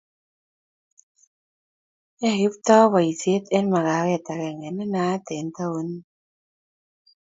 yoei 2.19 2.39
Kiptoo 2.41 2.85
boisie 2.91 3.37
eng 3.55 3.67
makawet 3.71 4.25
agenge 4.33 4.69
ne 4.73 4.85
naat 4.93 5.25
eng 5.37 5.49
taunit 5.55 6.05